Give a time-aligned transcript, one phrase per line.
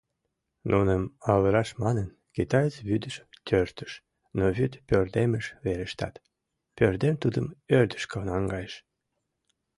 [0.71, 3.15] Нуным авыраш манын, китаец вӱдыш
[3.47, 3.91] тӧрштыш,
[4.37, 6.15] но вӱд пӧрдемыш верештат,
[6.77, 7.45] пӧрдем тудым
[7.77, 8.75] ӧрдыжкӧ наҥгайыш.